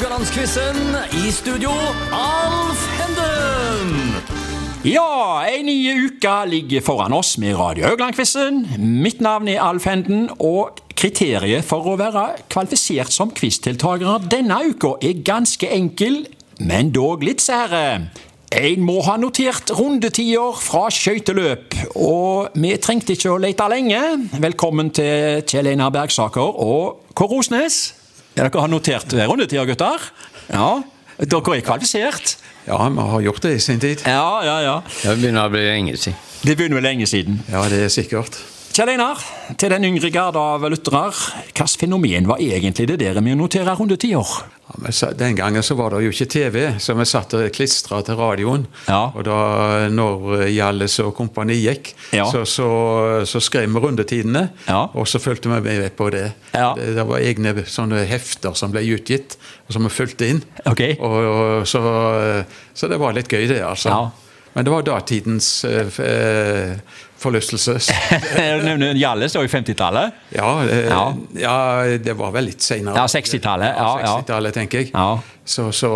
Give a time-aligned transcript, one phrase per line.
[0.00, 0.76] Rogalandsquizen.
[1.12, 1.70] I studio,
[2.10, 4.14] Alf Henden.
[4.84, 5.74] Ja, ei ny
[6.06, 8.62] uke ligger foran oss med Radio Haugland-quizen.
[8.78, 14.94] Mitt navn er Alf Henden, og kriteriet for å være kvalifisert som quizdeltakere denne uka
[15.04, 16.22] er ganske enkel,
[16.64, 17.84] men dog litt sære.
[18.56, 24.04] En må ha notert rundetider fra skøyteløp, og vi trengte ikke å lete lenge.
[24.40, 27.82] Velkommen til Kjell Einar Bergsaker og Kåre Osnes.
[28.36, 30.10] Ja, dere har notert rundetida, gutter?
[30.52, 30.70] Ja.
[31.20, 32.36] Dere er kvalifisert?
[32.68, 34.04] Ja, vi har gjort det i sin tid.
[34.06, 34.76] Ja, ja, ja.
[35.02, 36.18] Det begynner å bli lenge siden.
[36.44, 37.40] Det begynner vel lenge siden.
[37.50, 38.38] Ja, det er sikkert.
[38.70, 39.18] Kjell Einar,
[39.58, 43.72] til den yngre gard av lyttere, hvilket fenomen var egentlig det der med å notere
[43.74, 44.28] rundetider?
[44.70, 48.14] Ja, den gangen så var det jo ikke TV, så vi satt og klistra til
[48.20, 48.68] radioen.
[48.86, 49.00] Ja.
[49.10, 49.40] Og da
[49.90, 52.28] når Hjallis og kompani gikk, Ja.
[52.30, 52.68] så, så,
[53.26, 56.28] så skrev vi rundetidene, og så fulgte vi med på det.
[56.54, 56.94] Det.
[56.94, 59.34] Det var egne sånne hefter som ble utgitt,
[59.66, 60.44] og som vi fulgte inn.
[60.62, 60.94] Okay.
[61.02, 61.82] Og, og så,
[62.70, 63.98] så det var litt gøy, det, altså.
[64.52, 66.76] Men det var datidens eh, eh,
[67.20, 67.76] forlystelse.
[69.00, 70.22] Jeg står i 50-tallet.
[70.34, 71.02] Ja, det, Ja.
[71.38, 71.56] ja.
[72.02, 72.96] det var vel litt senere.
[72.96, 74.14] Ja, 60-tallet, ja, ja.
[74.18, 74.90] 60-tallet, tenker jeg.
[74.94, 75.20] Ja.
[75.44, 75.92] Så, så,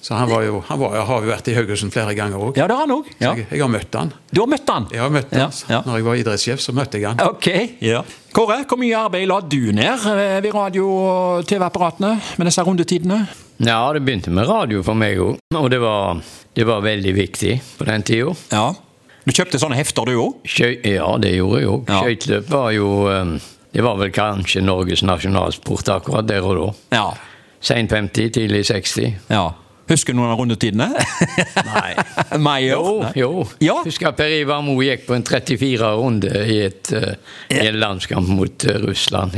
[0.00, 2.56] så han, var jo, han var, har jo vært i Haugesund flere ganger òg.
[2.56, 3.12] Ja, det har han også.
[3.20, 3.34] Ja.
[3.36, 4.12] Jeg, jeg har møtt han.
[4.32, 4.86] Du har møtt han?
[4.94, 5.52] Jeg har møtt Ja, han.
[5.74, 5.80] ja.
[5.84, 7.20] Når jeg var idrettssjef, så møtte jeg han.
[7.26, 7.48] Ok.
[7.84, 8.00] Ja.
[8.32, 13.20] Kåre, hvor mye arbeid la du ned eh, ved radio- og TV-apparatene med disse rundetidene?
[13.60, 16.22] Ja, det begynte med radio for meg òg, og det var,
[16.56, 18.32] det var veldig viktig på den tida.
[18.56, 18.70] Ja.
[19.28, 20.38] Du kjøpte sånne hefter, du òg?
[20.88, 21.84] Ja, det gjorde jeg òg.
[21.92, 22.00] Ja.
[22.00, 23.34] Skøyteløp var jo eh,
[23.76, 26.70] Det var vel kanskje Norges nasjonalsport akkurat der og da.
[26.96, 27.04] Ja.
[27.60, 29.18] Sein 50, tidlig 60.
[29.28, 29.50] ja.
[29.90, 30.86] Husker du noen av rundetidene?
[31.66, 31.90] Nei.
[32.46, 32.76] Meier?
[32.76, 33.30] Jo, jo.
[33.64, 33.80] Ja.
[33.82, 37.16] Husker Per Ivar Moe gikk på en 34 runde i, et, eh,
[37.56, 39.34] i en landskamp mot eh, Russland.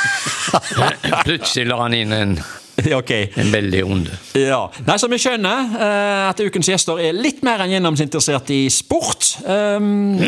[1.26, 2.36] Plutselig la han inn en,
[3.00, 3.12] Ok.
[3.36, 4.10] en veldig ond.
[4.38, 4.62] Ja.
[4.86, 9.32] Nei, så Vi skjønner eh, at ukens gjester er litt mer enn gjennomsinteressert i sport.
[9.44, 10.18] Um,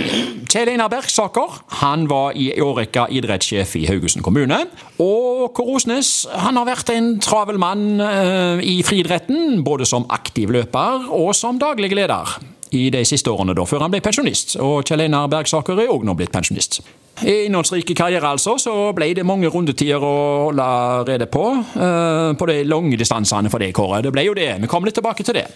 [0.50, 4.58] Kjell Einar Bergsaker han var i årrekka idrettssjef i Haugesund kommune.
[5.02, 10.52] Og Kåre Osnes han har vært en travel mann eh, i friidretten, både som aktiv
[10.54, 12.36] løper og som daglig leder.
[12.72, 14.56] I de siste årene da, før han ble pensjonist.
[14.64, 16.80] Og Kjell Einar Bergsaker er òg nå blitt pensjonist.
[17.20, 20.14] I innholdsrike karriere altså, så ble det mange rundetider å
[20.48, 20.64] holde
[21.10, 21.44] rede på.
[21.76, 24.00] eh, på de lange distansene for deg, Kåre.
[24.02, 24.54] Det ble jo det.
[24.62, 25.46] Vi kommer litt tilbake til det.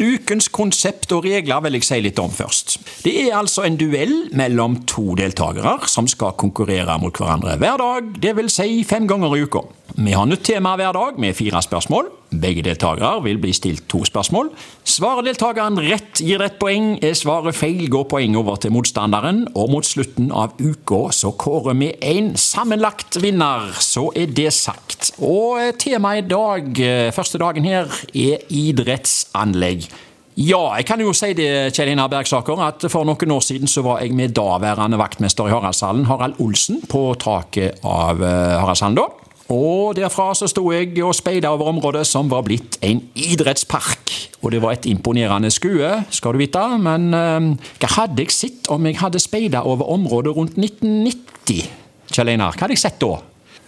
[0.00, 2.78] Ukens konsept og regler vil jeg si litt om først.
[3.04, 8.14] Det er altså en duell mellom to deltakere som skal konkurrere mot hverandre hver dag,
[8.22, 8.54] dvs.
[8.62, 9.66] Si fem ganger i uka.
[9.98, 12.08] Vi har nytt tema hver dag med fire spørsmål.
[12.30, 14.52] Begge deltakere vil bli stilt to spørsmål.
[14.86, 16.92] Svarer deltakeren rett, gir det ett poeng.
[17.02, 19.48] Er svaret feil, går poeng over til motstanderen.
[19.58, 23.72] Og mot slutten av uka så kårer vi en sammenlagt vinner.
[23.82, 25.10] Så er det sagt.
[25.18, 29.90] Og eh, temaet i dag, eh, første dagen her, er idrettsanlegg.
[30.38, 33.82] Ja, jeg kan jo si det, Kjell Einar Bergsaker, at for noen år siden så
[33.84, 39.08] var jeg med daværende vaktmester i Haraldshallen, Harald Olsen, på taket av eh, Haraldshallen da.
[39.50, 44.12] Og derfra så sto jeg og speida over området som var blitt en idrettspark.
[44.44, 47.48] Og det var et imponerende skue, skal du vite, men eh,
[47.82, 51.66] hva hadde jeg sett om jeg hadde speida over området rundt 1990?
[52.14, 53.16] Kjell Einar, hva hadde jeg sett da?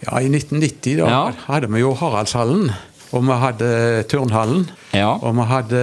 [0.03, 1.21] Ja, I 1990 da Ja.
[1.47, 2.71] hadde vi jo Haraldshallen.
[3.13, 3.67] Og vi hadde
[4.09, 4.63] turnhallen.
[4.97, 5.11] Ja.
[5.21, 5.81] Og vi hadde,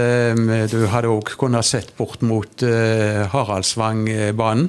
[0.73, 4.67] du hadde òg kunnet sett bort mot uh, Haraldsvangbanen.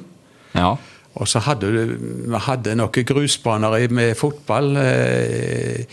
[0.54, 0.76] Ja.
[1.20, 1.96] Og så hadde du
[2.32, 4.74] vi hadde noen grusbaner med fotball.
[4.74, 5.86] Det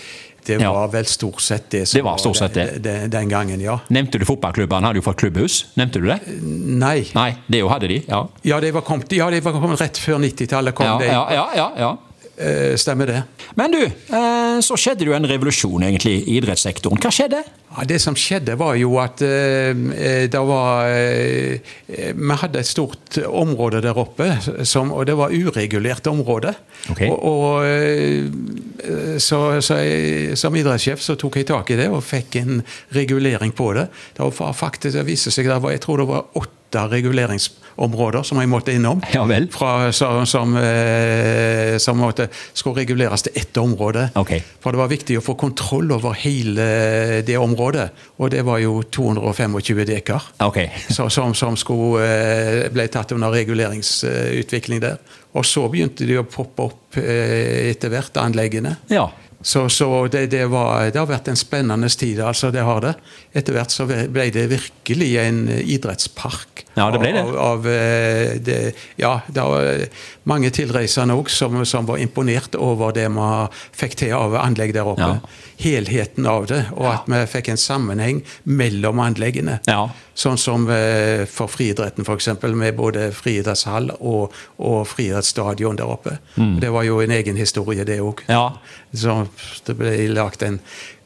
[0.46, 0.72] Det Ja.
[0.74, 2.81] var vel stort sett det som Det var stort sett det.
[2.81, 3.79] Den, den, den gangen, ja.
[3.90, 5.66] Nevnte du fotballklubbene hadde jo fått klubbhus?
[5.78, 6.19] Nevnte du det?
[6.41, 7.06] Nei.
[7.13, 8.00] Nei, det jo hadde de.
[8.08, 10.74] Ja, Ja, det var kommet, ja, var kommet rett før 90-tallet.
[10.74, 11.08] kom ja, det.
[11.12, 11.97] ja, ja, ja, ja.
[12.39, 13.22] Eh, Stemmer det.
[13.59, 17.00] Men du, eh, så skjedde det jo en revolusjon egentlig i idrettssektoren.
[17.03, 17.41] Hva skjedde?
[17.75, 21.59] Ja, Det som skjedde, var jo at eh, det var eh,
[22.16, 24.29] Vi hadde et stort område der oppe,
[24.63, 26.53] som, og det var uregulert område.
[26.89, 27.01] Ok.
[27.09, 32.03] Og, og eh, så, så jeg, Som idrettssjef så tok jeg tak i det og
[32.08, 32.64] fikk en
[32.96, 33.90] regulering på det.
[34.16, 38.39] Det var faktisk, det viste seg det var, jeg tror det var åtte reguleringsområder som
[38.41, 39.01] jeg måtte innom.
[39.13, 39.23] Ja.
[39.53, 44.09] Fra, som, som, eh, som måtte, skulle reguleres til ett område.
[44.19, 44.43] Okay.
[44.61, 47.89] For det var viktig å få kontroll over hele det området.
[48.19, 50.69] Og det var jo 225 dekar okay.
[50.95, 54.99] så, som, som skulle, eh, ble tatt under reguleringsutvikling der.
[55.37, 58.77] Og så begynte de å poppe opp eh, etter hvert, anleggene.
[58.89, 59.09] Ja.
[59.41, 62.52] Så, så det, det, var, det har vært en spennende tid, altså.
[62.52, 62.94] Det har det.
[63.32, 66.66] Etter hvert så ble det virkelig en idrettspark.
[66.76, 67.22] Ja, det ble det.
[67.24, 68.58] Av, av eh, det
[69.00, 69.86] ja, det var
[70.30, 73.30] mange tilreisende òg som, som, var imponert over det vi
[73.80, 75.08] fikk til av anlegg der oppe.
[75.16, 75.46] Ja.
[75.59, 79.59] Helheten av det, og at vi fikk en sammenheng mellom anleggene.
[79.68, 79.90] Ja.
[80.20, 86.18] Sånn som eh, for friidretten, f.eks., med både friidrettshall og, og friidrettsstadion der oppe.
[86.36, 86.58] Mm.
[86.64, 88.24] Det var jo en egen historie, det òg.
[88.28, 88.50] Ja.
[88.91, 89.22] Så
[89.66, 90.59] det ble lagt en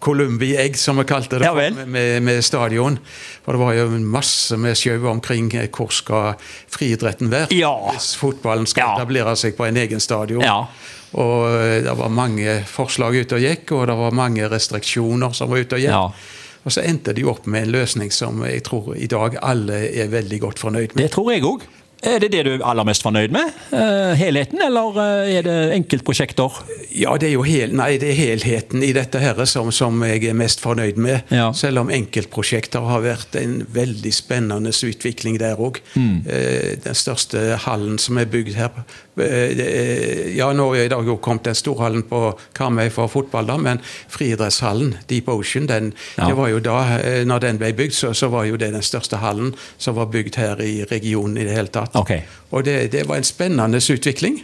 [0.03, 1.53] Columbi Egg, som vi kalte det, Ja
[1.85, 2.97] med, med stadion.
[3.45, 6.33] For det var jo masse med sjau omkring eh, hvor skal
[6.71, 7.47] friidretten være.
[7.55, 7.71] Ja.
[7.93, 8.95] Hvis fotballen skal Ja.
[8.97, 10.43] etablere seg på en egen stadion.
[10.43, 10.65] Ja.
[11.13, 15.49] Og eh, det var mange forslag ute og gikk, og det var mange restriksjoner som
[15.53, 16.25] var ute og gikk.
[16.63, 20.07] Og så endte de opp med en løsning som jeg tror i dag alle er
[20.11, 21.03] veldig godt fornøyd med.
[21.03, 21.65] Det tror jeg òg.
[22.03, 23.51] Er det det du er aller mest fornøyd med?
[23.71, 26.57] Eh, helheten, eller eh, er det enkeltprosjekter?
[26.93, 30.25] Ja, det er jo hel, nei, det er helheten i dette her som, som jeg
[30.29, 31.23] er mest fornøyd med.
[31.33, 31.47] Ja.
[31.57, 35.79] Selv om enkeltprosjekter har vært en veldig spennende utvikling der òg.
[35.95, 36.19] Mm.
[36.27, 38.83] Eh, den største hallen som er bygd her
[39.17, 43.57] eh, er- Ja, nå er det jo kommet den storhallen på Karmøy for fotball, da,
[43.57, 43.79] men
[44.11, 46.27] friidrettshallen, Deep Ocean, den, Ja.
[46.27, 48.81] det var jo da eh, når den ble bygd, så, så var jo det den
[48.85, 51.92] største hallen som var bygd her i regionen i det hele tatt.
[51.93, 52.11] Ok.
[52.53, 54.41] Og det, det var en spennende utvikling.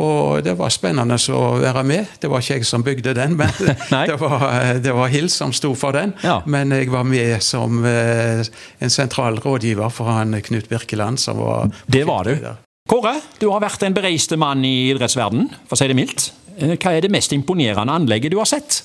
[0.00, 2.12] Og det var spennende å være med.
[2.22, 3.50] Det var ikke jeg som bygde den, men
[4.08, 4.46] det var,
[4.80, 6.14] det var Hill som sto for den.
[6.24, 6.38] Ja.
[6.48, 8.40] Men jeg var med som eh,
[8.80, 12.36] en sentral rådgiver for han Knut Birkeland, som var Det var du.
[12.40, 12.56] der.
[12.88, 16.30] Kåre, du har vært en bereiste mann i idrettsverden, for å si det mildt.
[16.56, 18.80] Eh, Hva er det mest imponerende anlegget du har sett?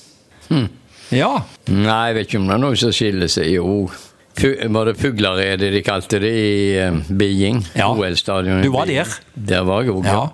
[1.12, 1.30] Ja.
[1.72, 3.48] Nei, jeg vet ikke om det er noe som skiller seg.
[3.56, 3.88] Jo,
[4.74, 7.62] var det Fuglaredet de kalte det i eh, Beijing?
[7.78, 7.90] Ja.
[7.92, 8.64] OL-stadionet.
[8.66, 9.08] Du var der.
[9.34, 10.26] Der var jeg òg, ja.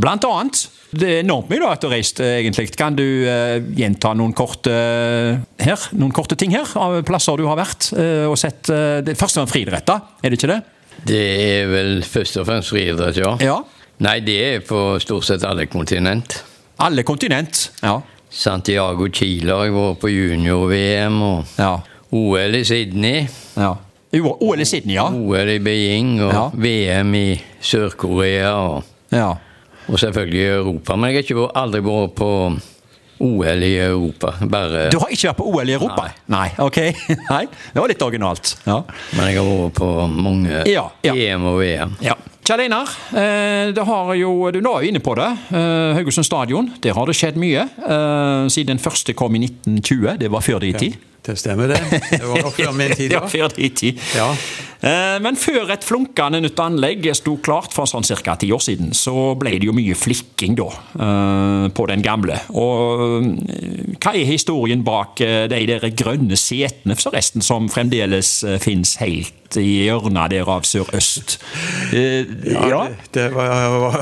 [0.00, 0.62] Blant annet.
[0.90, 2.70] Det er enormt mye du har reist, eh, egentlig.
[2.78, 4.72] Kan du uh, gjenta noen korte,
[5.60, 8.72] her, noen korte ting her, av plasser du har vært uh, og sett?
[9.06, 10.00] Det første var friidrett, da?
[10.24, 10.60] Er det ikke det?
[11.06, 13.36] Det er vel først og fremst friidrett, ja.
[13.44, 13.60] Ja.
[14.00, 16.40] Nei, det er på stort sett alle kontinent.
[16.80, 17.68] Alle kontinent.
[17.84, 17.98] Ja.
[18.30, 21.74] Santiago Chile har jeg vært på junior-VM, og Ja.
[22.12, 23.26] OL i Sydney.
[23.56, 23.76] ja.
[24.12, 25.04] Jo, OL i Sydney, ja.
[25.06, 26.40] OL i Beijing og Ja.
[26.54, 28.48] VM i Sør-Korea.
[28.58, 28.82] Og,
[29.14, 29.28] ja.
[29.86, 30.96] og selvfølgelig i Europa.
[30.96, 32.30] Men jeg har ikke vært, aldri vært på
[33.20, 34.32] OL i Europa.
[34.50, 36.08] Bare, Du har ikke vært på OL i Europa?
[36.34, 36.48] Nei.
[36.58, 36.78] ok.
[37.30, 38.56] Nei, Det var litt originalt.
[38.66, 38.80] Ja.
[39.14, 41.14] Men jeg har vært på mange Ja, ja.
[41.14, 41.94] EM og VM.
[42.02, 42.16] Ja.
[42.50, 45.28] Kjell Einar, eh, det har jo, du nå er jo inne på det.
[45.54, 47.68] Eh, Haugesund stadion, der har det skjedd mye.
[47.78, 50.16] Eh, siden den første kom i 1920.
[50.24, 50.96] Det var før din tid.
[51.26, 51.80] Det stemmer, det.
[52.10, 53.20] Det var nok før min tid, ja.
[53.28, 53.98] før din tid.
[54.16, 54.30] Ja.
[54.80, 58.36] Eh, Men før et flunkende nytt anlegg sto klart for sånn ca.
[58.40, 62.38] ti år siden, så ble det jo mye flikking da, eh, på den gamle.
[62.56, 69.36] Og eh, hva er historien bak de der grønne setene forresten, som fremdeles finnes helt
[69.58, 71.38] i hjørnet der av sørøst?
[71.96, 73.98] Eh, Ja, det, det, var,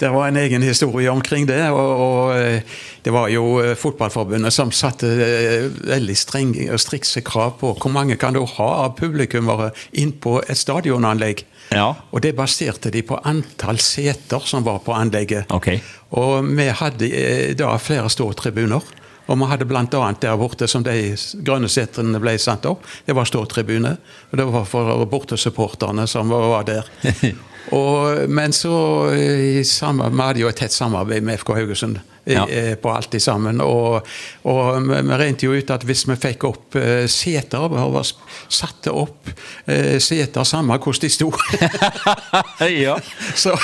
[0.00, 1.60] det var en egen historie omkring det.
[1.70, 2.62] Og, og eh,
[3.04, 7.92] det var jo eh, Fotballforbundet som satte eh, veldig strenge og strikse krav på hvor
[7.92, 11.44] mange kan du ha av publikummere inn på et stadionanlegg.
[11.74, 11.92] Ja.
[12.14, 15.50] Og det baserte de på antall seter som var på anlegget.
[15.52, 15.82] Okay.
[16.14, 17.10] Og vi hadde
[17.58, 18.84] da flere ståtribuner.
[19.26, 19.84] Og vi hadde bl.a.
[20.20, 23.96] der borte, som de grønne setrene ble satt opp, det var ståtribune.
[24.30, 26.90] Og det var for bortesupporterne som var der.
[27.74, 28.74] Og, men så
[29.14, 32.48] eh, i Vi hadde jo et tett samarbeid med FK Haugesund Ja.
[32.48, 33.60] eh, på alt i sammen.
[33.60, 34.06] Og,
[34.50, 38.00] og vi, regnet jo ut at hvis vi fikk opp eh, seter, og
[38.48, 39.30] satte opp
[39.70, 41.30] eh, seter samme hvordan de sto
[42.86, 42.96] ja.
[43.42, 43.54] så,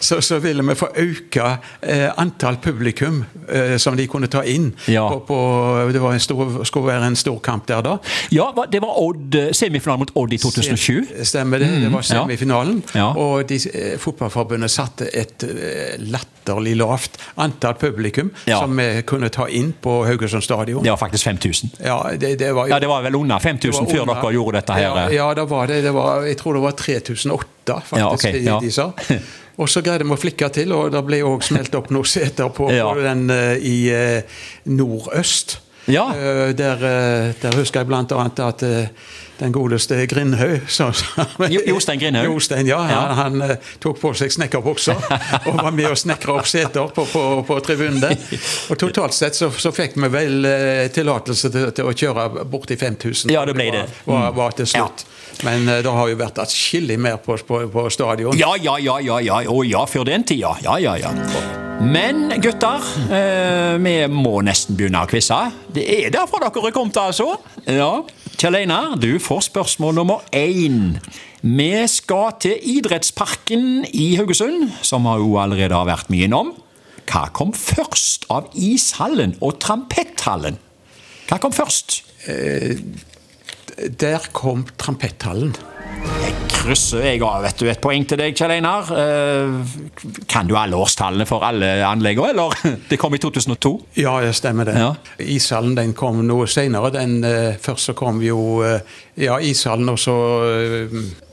[0.00, 1.48] så, så ville vi få øke
[1.80, 4.72] eh, antall publikum eh, som de kunne ta inn.
[4.88, 5.06] Ja.
[5.08, 5.38] På, på,
[5.92, 7.96] det var en stor, skulle være en stor kamp der da.
[8.34, 11.24] Ja, det var Odd, eh, semifinalen mot Odd i 2007.
[11.24, 11.70] Stemmer det.
[11.86, 12.20] Det var ja.
[12.20, 12.82] semifinalen.
[12.94, 13.10] Ja.
[13.34, 18.60] Og de, eh, Fotballforbundet satte et eh, latterlig lavt antall publikum Ja.
[18.60, 20.82] som vi kunne ta inn på Haugesund stadion.
[20.84, 21.70] Det var faktisk 5000.
[21.84, 24.60] Ja, det, det var jo Ja, det var vel under 5000 før under- dere gjorde
[24.60, 24.82] dette her.
[24.82, 25.82] Ja, ja det var det.
[25.82, 28.92] det var, jeg tror det var 3008, faktisk, Ja, okay, de, de sa.
[29.62, 32.48] Og så greide vi å flikke til, og det ble òg smelt opp noen seter
[32.50, 33.76] på, på den eh, i
[34.66, 35.58] nordøst.
[35.86, 36.08] Ja.
[36.56, 36.80] Der,
[37.42, 38.62] der husker jeg blant annet at
[39.38, 40.60] den godeste Grindhaug
[41.66, 42.24] Jostein Grindhaug?
[42.24, 42.90] Jostein, ja.
[42.90, 43.00] Ja.
[43.00, 45.00] Han, han eh, tok på seg snekkerbukser
[45.48, 48.14] og var med å snekre opp seter på, på, på tribunen der.
[48.70, 52.78] Og totalt sett så, så fikk vi vel uh, tillatelse til, til å kjøre borti
[52.80, 53.32] 5000.
[53.34, 53.84] Ja, det ble det.
[54.04, 55.06] Var, var, var til slutt.
[55.46, 58.38] Men uh, det har jo vært atskillig mer på, på, på stadion.
[58.38, 59.42] Ja, ja, ja, ja, ja.
[59.50, 60.54] Å ja, før den tida.
[60.64, 61.14] Ja, ja, ja.
[61.84, 62.84] Men gutter,
[63.82, 65.40] vi må nesten begynne å quize.
[65.74, 67.34] Det er derfor dere er kommet, altså.
[67.66, 68.04] Ja.
[68.34, 70.96] Kjell Einar, du får spørsmål nummer én.
[71.44, 76.50] Vi skal til idrettsparken i Haugesund, som vi jo allerede har vært mye innom.
[77.06, 80.58] Hva kom først av ishallen og trampethallen?
[81.28, 82.00] Hva kom først?
[84.02, 85.54] Der kom trampethallen.
[86.24, 88.88] Jeg krysser jeg av vet du, et poeng til deg, Kjell Einar.
[88.96, 92.54] Eh, kan du alle årstallene for alle anleggene, eller?
[92.90, 93.74] Det kom i 2002.
[94.00, 94.76] Ja, det stemmer det.
[94.80, 94.92] Ja.
[95.20, 96.92] Ishallen den kom noe senere.
[96.94, 98.80] Den, eh, først så kom jo eh,
[99.20, 100.16] ja, ishallen, og så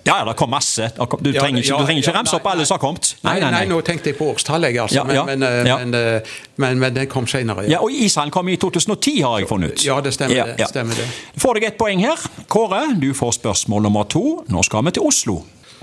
[0.03, 0.87] Ja, ja, det kom masse.
[0.97, 3.11] Du trenger ikke, ja, du trenger ikke ja, ramse opp alle som har kommet.
[3.25, 4.97] Nei, nei, nå tenkte jeg på årstallet, altså.
[4.97, 5.77] Ja, ja, men, men, eh, ja.
[5.83, 7.67] men, eh, men, men den kom senere.
[7.69, 9.85] Ja, og Ishallen kom i 2010, har jeg funnet ut.
[9.85, 11.05] Ja, det stemmer det, stemmer det.
[11.35, 12.29] Du får deg et poeng her.
[12.51, 14.41] Kåre, du får spørsmål nummer to.
[14.49, 15.41] Nå skal vi til Oslo.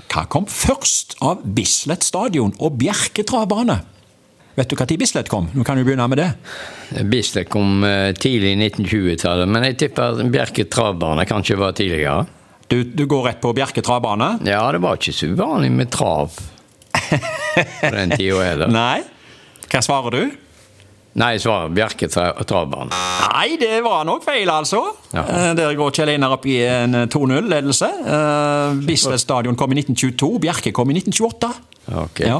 [0.09, 3.77] Hva kom først av Bislett stadion og Bjerke travbane?
[4.59, 5.47] Vet du når Bislett kom?
[5.55, 6.31] Nå kan du begynne med det.
[7.07, 12.25] Bislett kom eh, tidlig i 1920-tallet, men jeg tipper Bjerke travbane kanskje var tidligere.
[12.69, 14.35] Du, du går rett på Bjerke travbane?
[14.45, 18.69] Ja, det var ikke så uvanlig med trav på den tida heller.
[18.79, 19.01] Nei.
[19.69, 20.35] Hva svarer du?
[21.19, 22.93] Nei, jeg svarer Bjerke travbane.
[22.93, 24.83] Nei, det var nok feil, altså.
[25.15, 25.23] Ja.
[25.25, 27.89] Eh, Der går Kjell Einar opp i en eh, 2-0-ledelse.
[28.05, 31.49] Uh, Bislett stadion kom i 1922, Bjerke kom i 1928.
[32.03, 32.21] Ok.
[32.21, 32.37] Ja.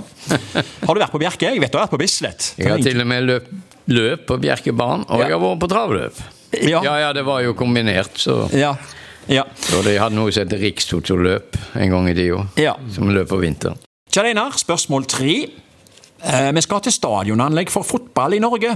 [0.86, 1.50] Har du vært på Bjerke?
[1.50, 2.52] Jeg vet du har vært på Bislett.
[2.62, 3.50] Jeg har til og med løp,
[3.90, 6.22] løp på Bjerkebanen, og jeg har vært på travløp.
[6.54, 6.80] Ja.
[6.86, 8.76] ja, ja, det var jo kombinert, så Ja.
[9.30, 9.44] Ja.
[9.78, 12.76] Og de hadde noe som het Rikstotoløp en gang i tida, Ja.
[12.92, 13.78] som løp på vinteren.
[14.12, 15.36] Kjell Einar, spørsmål tre.
[16.26, 18.74] Eh, vi skal til stadionanlegg for fotball i Norge.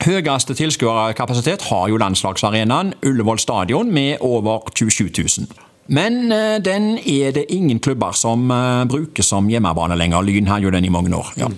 [0.00, 5.46] Høyeste tilskuerkapasitet har jo landslagsarenaen Ullevål stadion med over 27 000.
[5.88, 10.22] Men eh, den er det ingen klubber som eh, bruker som hjemmebane lenger.
[10.22, 11.32] Lyn har jo den i mange år.
[11.36, 11.48] Ja.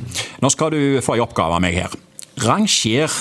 [0.43, 1.93] Nå skal du få en oppgave av meg her.
[2.43, 3.13] Ranger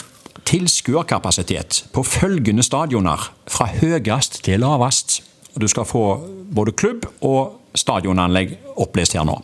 [0.47, 3.27] tilskuerkapasitet på følgende stadioner
[3.61, 5.19] fra høyest til lavest.
[5.53, 6.03] Du skal få
[6.49, 9.35] både klubb og stadionanlegg opplest her nå.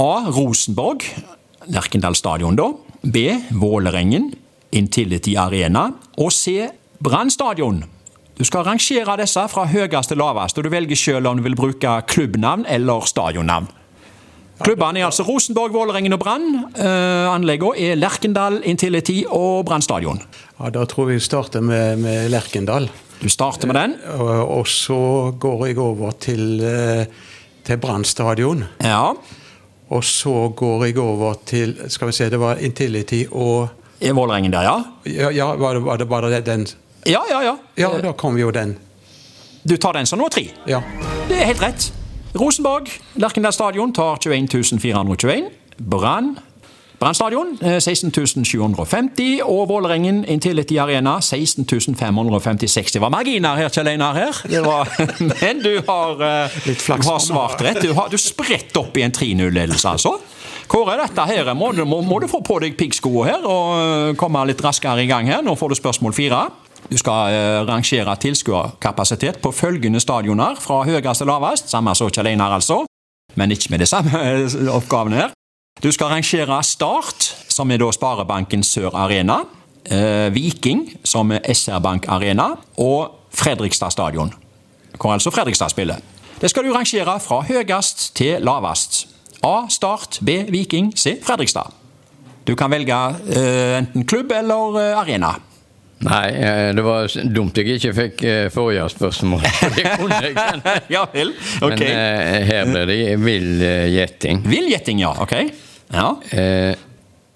[0.00, 0.12] A.
[0.32, 1.04] Rosenborg,
[1.68, 2.70] Lerkendal stadion da.
[3.04, 3.26] B.
[3.52, 4.30] Vålerengen,
[4.72, 5.90] Intility Arena.
[6.16, 6.70] Og C.
[7.04, 7.82] Brann stadion.
[8.38, 11.58] Du skal rangere disse fra høyest til lavest, og du velger selv om du vil
[11.58, 13.68] bruke klubbnavn eller stadionnavn.
[14.60, 16.48] Klubbene er altså Rosenborg, Vålerengen og Brann.
[16.76, 20.24] Uh, anleggene er Lerkendal, Intility og Brann stadion.
[20.56, 22.88] Ja, Da tror vi vi starter med, med Lerkendal.
[23.20, 23.96] Du starter med den.
[24.16, 27.04] Og, og så går jeg over til, eh,
[27.64, 28.64] til Brann stadion.
[28.80, 29.12] Ja.
[29.90, 33.68] Og så går jeg over til Skal vi se, det var Intility og
[34.00, 34.76] I Vålerengen der, ja?
[35.04, 36.66] Ja, ja var, det, var, det, var det den
[37.06, 37.56] Ja, ja, ja.
[37.76, 38.76] Ja, da kom jo den.
[39.68, 40.46] Du tar den som nummer tre.
[40.66, 40.80] Ja.
[41.28, 41.92] Det er helt rett.
[42.36, 45.50] Rosenborg, Lerkendal stadion tar 21 421.
[45.90, 46.38] Brann
[47.00, 48.10] Brann stadion eh, 16
[48.44, 49.40] 750.
[49.48, 52.92] Og Vålerengen Intility Arena 16.556.
[52.92, 54.14] Det var marginer her, Kjell Einar.
[54.18, 54.40] her.
[54.50, 54.88] Det var,
[55.40, 56.74] men du har, eh, du
[57.08, 57.80] har svart rett.
[57.82, 60.18] Du, har, du spredt opp i en 3-0-ledelse, altså.
[60.70, 64.12] Kåre, dette her må, du- må, må du få på deg piggskoene her og eh,
[64.20, 65.40] komme litt raskere i gang her.
[65.42, 66.44] Nå får du spørsmål fire.
[66.90, 71.72] Du skal eh, rangere tilskuerkapasitet på følgende stadioner fra høyest til lavest.
[71.72, 72.82] Samme som Kjell Einar, altså.
[73.40, 75.34] Men ikke med de samme eh, oppgavene her.
[75.80, 79.38] Du skal rangere Start, som er da Sparebanken Sør Arena.
[79.88, 82.50] Eh, Viking, som er SR Bank Arena.
[82.76, 84.34] Og Fredrikstad stadion,
[85.00, 86.02] hvor altså Fredrikstad spiller.
[86.40, 89.06] Det skal du rangere fra høyest til lavest.
[89.42, 89.70] A.
[89.72, 90.18] Start.
[90.20, 90.44] B.
[90.52, 90.92] Viking.
[90.98, 91.16] C.
[91.24, 91.72] Fredrikstad.
[92.44, 92.98] Du kan velge
[93.32, 95.32] eh, enten klubb eller eh, arena.
[96.00, 96.28] Nei,
[96.76, 98.22] det var dumt jeg ikke fikk
[98.52, 99.42] forrige spørsmål.
[99.76, 100.62] Det kunne jeg, men,
[100.96, 101.32] ja vel.
[101.60, 101.80] Ok.
[101.80, 105.00] men her ble det vill eh, gjetting.
[105.00, 105.16] Ja.
[105.24, 105.36] Ok.
[105.92, 106.10] Ja.
[106.30, 106.74] Eh,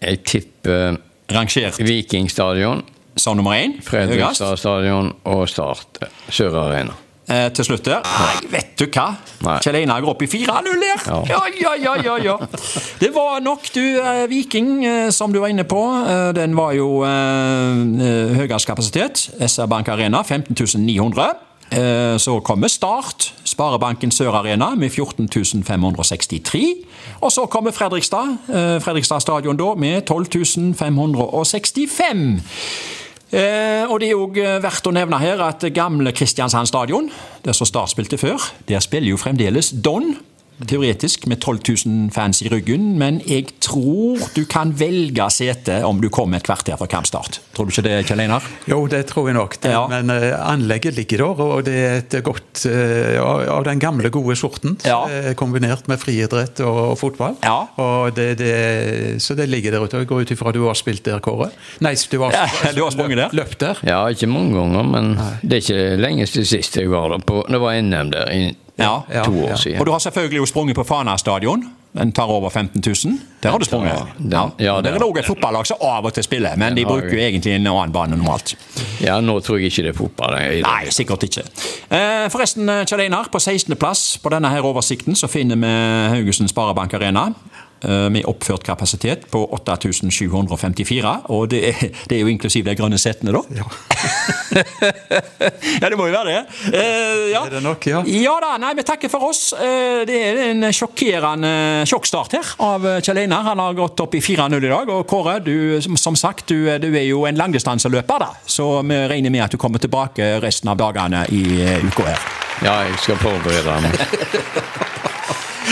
[0.05, 0.99] jeg tipper
[1.33, 2.83] Rangert Vikingstadion,
[3.17, 3.79] som nummer én.
[3.83, 6.95] Fredrikstad stadion og Start eh, Sør Arena.
[7.25, 8.03] Eh, til slutt der.
[8.05, 9.07] Nei, vet du hva?
[9.47, 9.55] Nei.
[9.65, 11.05] Kjell Einar går opp i 4-0 der.
[11.09, 11.21] Ja.
[11.31, 11.39] Ja.
[11.57, 12.35] ja, ja, ja, ja,
[13.01, 15.81] Det var nok, du, eh, Viking, eh, som du var inne på.
[16.05, 19.25] Eh, den var jo eh, eh, høyest kapasitet.
[19.41, 21.31] SR Bank Arena 15 900.
[21.71, 25.29] Eh, Så kommer Start, Sparebanken Sør Arena med 14
[25.65, 26.75] 563.
[27.21, 32.43] Og så kommer Fredrikstad, eh, Fredrikstad stadion da, med 12 565.
[33.33, 37.11] Eh, og det er òg verdt å nevne her at gamle Kristiansand stadion,
[37.45, 40.17] der som Start spilte før, der spiller jo fremdeles Don.
[40.69, 46.01] Teoretisk, med 12 000 fans i ryggen, men jeg tror du kan velge sete om
[46.03, 47.41] du kommer et kvarter fra kampstart.
[47.57, 48.47] Tror du ikke det, Kjell Einar?
[48.71, 49.59] Jo, det tror jeg nok.
[49.61, 49.85] Det, Ja.
[49.91, 54.37] Men eh, anlegget ligger der, og det er et godt eh, av den gamle, gode
[54.39, 54.77] sorten.
[54.87, 55.01] Ja.
[55.11, 57.35] eh, Kombinert med friidrett og, og fotball.
[57.43, 57.57] Ja.
[57.83, 59.99] Og det, det, så det ligger der ute.
[60.05, 61.51] Jeg går ut ifra at du har spilt der, Kåre?
[61.85, 62.47] Nei, du har, Ja,
[62.77, 63.35] du har sprunget der.
[63.43, 63.81] Løpt der?
[63.87, 67.25] Ja, ikke mange ganger, men det er ikke lenge siden sist jeg var der.
[67.27, 68.45] På, det var NM der i
[68.79, 69.03] Ja.
[69.13, 69.57] Ja, to år ja.
[69.57, 69.81] siden.
[69.81, 71.65] Og du har selvfølgelig jo sprunget på Fana stadion.
[71.95, 73.19] Den tar over 15 000.
[73.43, 73.93] Der har du sprunget.
[74.31, 76.75] Ja, ja, Der det er det òg et fotballag som av og til spiller, men
[76.75, 78.57] de bruker jo egentlig en annen bane normalt.
[79.01, 80.35] Ja, nå tror jeg ikke det er fotball.
[80.65, 81.45] Nei, sikkert ikke.
[81.95, 85.71] Eh, forresten, Kjell Einar, på 16.-plass på denne her oversikten så finner vi
[86.17, 87.29] Haugesund Sparebank Arena.
[87.85, 92.99] Eh, Med oppført kapasitet på 8754, og det er, det er jo inklusiv de grønne
[92.99, 93.43] setene, da.
[93.55, 93.65] Ja.
[95.81, 96.41] ja, det må jo være det.
[96.73, 97.45] Eh, ja.
[97.47, 98.03] Er det nok, ja?
[98.09, 99.53] Ja da, nei, vi takker for oss.
[99.57, 101.53] Eh, Det er en sjokkerende
[101.89, 103.45] sjokkstart her av Kjell Einar.
[103.51, 104.91] Han har gått opp i 4-0 i dag.
[104.93, 108.29] Og Kåre, du, som- som sagt, du, du er jo en langdistanseløper, da.
[108.47, 112.21] Så vi regner med at du kommer tilbake resten av dagene i eh, uka her.
[112.65, 113.99] Ja, jeg skal forberede meg.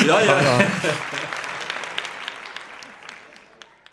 [0.08, 0.54] Ja, ja.